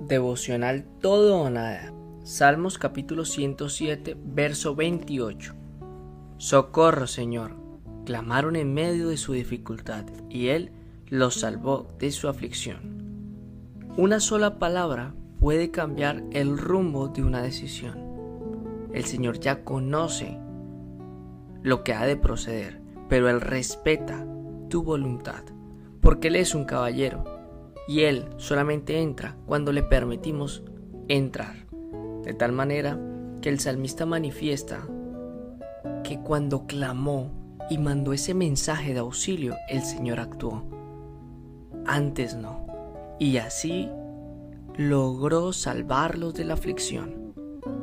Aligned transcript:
Devocional 0.00 0.84
Todo 1.00 1.38
o 1.38 1.50
Nada. 1.50 1.92
Salmos 2.24 2.76
capítulo 2.76 3.24
107, 3.24 4.16
verso 4.24 4.74
28. 4.74 5.54
Socorro, 6.38 7.06
Señor. 7.06 7.56
Clamaron 8.04 8.56
en 8.56 8.74
medio 8.74 9.08
de 9.08 9.16
su 9.16 9.32
dificultad 9.32 10.04
y 10.28 10.48
Él 10.48 10.72
los 11.06 11.36
salvó 11.36 11.88
de 11.98 12.10
su 12.10 12.28
aflicción. 12.28 12.92
Una 13.96 14.18
sola 14.18 14.58
palabra 14.58 15.14
puede 15.38 15.70
cambiar 15.70 16.24
el 16.32 16.58
rumbo 16.58 17.08
de 17.08 17.22
una 17.22 17.42
decisión. 17.42 17.98
El 18.92 19.04
Señor 19.04 19.38
ya 19.38 19.64
conoce 19.64 20.38
lo 21.62 21.84
que 21.84 21.94
ha 21.94 22.06
de 22.06 22.16
proceder, 22.16 22.80
pero 23.08 23.28
Él 23.28 23.40
respeta 23.40 24.26
tu 24.68 24.82
voluntad, 24.82 25.44
porque 26.00 26.28
Él 26.28 26.36
es 26.36 26.54
un 26.54 26.64
caballero 26.64 27.41
y 27.92 28.04
Él 28.04 28.24
solamente 28.38 29.02
entra 29.02 29.36
cuando 29.44 29.70
le 29.70 29.82
permitimos 29.82 30.62
entrar. 31.08 31.66
De 32.22 32.32
tal 32.32 32.52
manera 32.52 32.98
que 33.42 33.50
el 33.50 33.60
salmista 33.60 34.06
manifiesta 34.06 34.88
que 36.02 36.18
cuando 36.20 36.66
clamó 36.66 37.30
y 37.68 37.76
mandó 37.76 38.14
ese 38.14 38.32
mensaje 38.32 38.94
de 38.94 39.00
auxilio, 39.00 39.56
el 39.68 39.82
Señor 39.82 40.20
actuó. 40.20 40.64
Antes 41.84 42.34
no. 42.34 42.66
Y 43.18 43.36
así 43.36 43.90
logró 44.74 45.52
salvarlos 45.52 46.32
de 46.32 46.46
la 46.46 46.54
aflicción, 46.54 47.34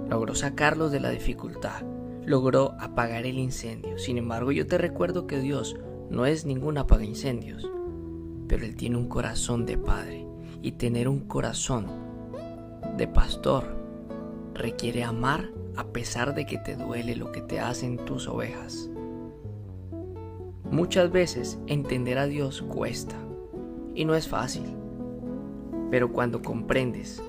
logró 0.10 0.34
sacarlos 0.34 0.92
de 0.92 1.02
la 1.02 1.12
dificultad, 1.12 1.84
logró 2.26 2.74
apagar 2.80 3.28
el 3.28 3.38
incendio. 3.38 4.00
Sin 4.00 4.18
embargo, 4.18 4.52
yo 4.52 4.66
te 4.66 4.80
recuerdo 4.80 5.28
que 5.28 5.40
Dios 5.40 5.76
no 6.10 6.26
es 6.26 6.46
ningún 6.46 6.80
apaga 6.80 7.04
incendios 7.04 7.70
pero 8.50 8.66
él 8.66 8.76
tiene 8.76 8.98
un 8.98 9.08
corazón 9.08 9.66
de 9.66 9.78
padre 9.78 10.26
y 10.62 10.74
tener 10.74 11.08
un 11.08 11.22
corazón 11.22 11.86
de 12.98 13.08
pastor 13.08 13.64
requiere 14.56 15.04
amar 15.04 15.52
a 15.78 15.86
pesar 15.86 16.34
de 16.34 16.46
que 16.46 16.58
te 16.58 16.76
duele 16.76 17.16
lo 17.16 17.32
que 17.32 17.42
te 17.42 17.60
hacen 17.60 17.98
tus 17.98 18.28
ovejas. 18.28 18.90
Muchas 20.70 21.12
veces 21.12 21.60
entender 21.68 22.18
a 22.18 22.26
Dios 22.26 22.64
cuesta 22.64 23.16
y 23.94 24.04
no 24.04 24.16
es 24.16 24.28
fácil, 24.28 24.66
pero 25.92 26.12
cuando 26.12 26.42
comprendes 26.42 27.22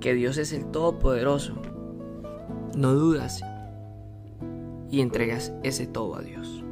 que 0.00 0.14
Dios 0.14 0.38
es 0.38 0.52
el 0.52 0.66
Todopoderoso, 0.66 1.54
no 2.76 2.94
dudas 2.94 3.42
y 4.90 5.00
entregas 5.00 5.52
ese 5.64 5.86
todo 5.86 6.16
a 6.16 6.22
Dios. 6.22 6.64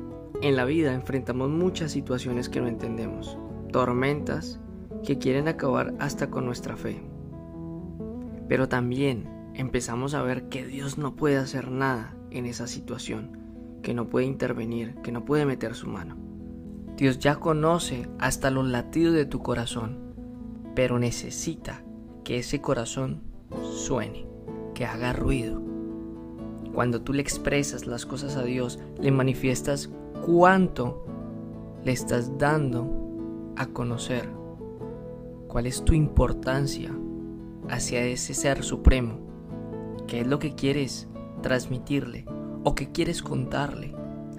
En 0.42 0.56
la 0.56 0.64
vida 0.64 0.94
enfrentamos 0.94 1.50
muchas 1.50 1.90
situaciones 1.90 2.48
que 2.48 2.60
no 2.60 2.68
entendemos 2.68 3.36
tormentas 3.70 4.60
que 5.04 5.18
quieren 5.18 5.48
acabar 5.48 5.94
hasta 5.98 6.30
con 6.30 6.44
nuestra 6.44 6.76
fe. 6.76 7.02
Pero 8.48 8.68
también 8.68 9.28
empezamos 9.54 10.14
a 10.14 10.22
ver 10.22 10.48
que 10.48 10.66
Dios 10.66 10.98
no 10.98 11.16
puede 11.16 11.36
hacer 11.36 11.70
nada 11.70 12.16
en 12.30 12.46
esa 12.46 12.66
situación, 12.66 13.38
que 13.82 13.94
no 13.94 14.08
puede 14.08 14.26
intervenir, 14.26 14.96
que 15.02 15.12
no 15.12 15.24
puede 15.24 15.46
meter 15.46 15.74
su 15.74 15.86
mano. 15.86 16.16
Dios 16.96 17.18
ya 17.18 17.36
conoce 17.36 18.08
hasta 18.18 18.50
los 18.50 18.66
latidos 18.66 19.14
de 19.14 19.24
tu 19.24 19.42
corazón, 19.42 19.98
pero 20.74 20.98
necesita 20.98 21.82
que 22.24 22.38
ese 22.38 22.60
corazón 22.60 23.22
suene, 23.62 24.26
que 24.74 24.84
haga 24.84 25.12
ruido. 25.12 25.62
Cuando 26.74 27.02
tú 27.02 27.12
le 27.12 27.22
expresas 27.22 27.86
las 27.86 28.06
cosas 28.06 28.36
a 28.36 28.42
Dios, 28.42 28.78
le 29.00 29.10
manifiestas 29.10 29.90
cuánto 30.26 31.04
le 31.84 31.92
estás 31.92 32.36
dando 32.38 33.09
a 33.56 33.66
conocer 33.66 34.28
cuál 35.48 35.66
es 35.66 35.84
tu 35.84 35.94
importancia 35.94 36.94
hacia 37.68 38.04
ese 38.04 38.34
ser 38.34 38.62
supremo, 38.62 39.18
qué 40.06 40.20
es 40.20 40.26
lo 40.26 40.38
que 40.38 40.54
quieres 40.54 41.08
transmitirle 41.42 42.24
o 42.64 42.74
qué 42.74 42.90
quieres 42.90 43.22
contarle. 43.22 43.94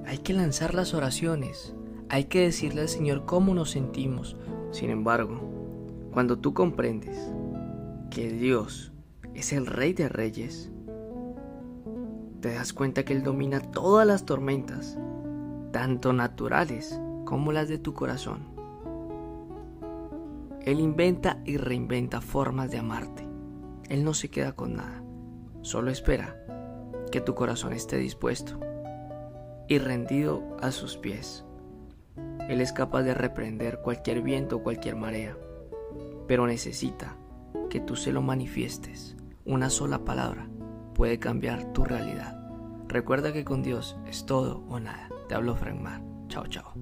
Hay 0.06 0.20
que 0.20 0.34
lanzar 0.34 0.74
las 0.74 0.94
oraciones, 0.94 1.76
hay 2.10 2.26
que 2.26 2.42
decirle 2.42 2.82
al 2.82 2.90
Señor 2.90 3.26
cómo 3.26 3.54
nos 3.54 3.72
sentimos. 3.72 4.38
Sin 4.72 4.90
embargo, 4.90 5.42
cuando 6.12 6.38
tú 6.40 6.54
comprendes 6.54 7.18
que 8.10 8.32
Dios 8.32 8.92
es 9.34 9.54
el 9.54 9.66
Rey 9.66 9.94
de 9.94 10.10
Reyes, 10.10 10.72
te 12.42 12.54
das 12.54 12.74
cuenta 12.74 13.04
que 13.04 13.14
Él 13.14 13.24
domina 13.24 13.62
todas 13.62 14.06
las 14.06 14.26
tormentas, 14.26 14.98
tanto 15.72 16.12
naturales 16.12 17.00
como 17.26 17.52
las 17.52 17.70
de 17.70 17.78
tu 17.78 17.94
corazón. 17.94 18.61
Él 20.66 20.80
inventa 20.80 21.42
y 21.46 21.58
reinventa 21.58 22.22
formas 22.22 22.70
de 22.72 22.78
amarte. 22.78 23.28
Él 23.90 24.04
no 24.04 24.14
se 24.14 24.30
queda 24.30 24.54
con 24.54 24.76
nada. 24.76 25.04
Solo 25.62 25.92
espera 25.92 26.38
que 27.12 27.22
tu 27.22 27.36
corazón 27.36 27.74
esté 27.74 27.98
dispuesto 27.98 28.60
y 29.68 29.78
rendido 29.78 30.58
a 30.62 30.72
sus 30.72 30.98
pies. 30.98 31.46
Él 32.48 32.62
es 32.62 32.74
capaz 32.74 33.04
de 33.04 33.14
reprender 33.14 33.80
cualquier 33.82 34.22
viento 34.22 34.58
o 34.58 34.64
cualquier 34.64 34.96
marea, 34.96 35.38
pero 36.28 36.48
necesita 36.48 37.16
que 37.70 37.80
tú 37.80 37.96
se 37.96 38.12
lo 38.12 38.22
manifiestes. 38.22 39.16
Una 39.46 39.70
sola 39.70 40.06
palabra 40.06 40.48
puede 40.94 41.20
cambiar 41.20 41.72
tu 41.74 41.84
realidad. 41.84 42.38
Recuerda 42.88 43.32
que 43.34 43.46
con 43.46 43.64
Dios 43.64 43.98
es 44.06 44.26
todo 44.26 44.64
o 44.68 44.80
nada. 44.80 45.10
Te 45.28 45.36
hablo 45.36 45.56
Frank 45.56 45.80
Mar. 45.80 46.02
Chao, 46.28 46.46
chao. 46.48 46.74